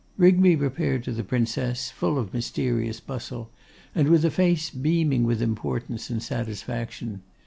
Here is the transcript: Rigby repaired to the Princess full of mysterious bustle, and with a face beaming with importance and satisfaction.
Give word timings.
Rigby 0.17 0.55
repaired 0.55 1.03
to 1.03 1.11
the 1.11 1.23
Princess 1.23 1.91
full 1.91 2.17
of 2.17 2.33
mysterious 2.33 2.99
bustle, 2.99 3.51
and 3.93 4.07
with 4.09 4.25
a 4.25 4.31
face 4.31 4.71
beaming 4.71 5.25
with 5.25 5.43
importance 5.43 6.09
and 6.09 6.23
satisfaction. 6.23 7.21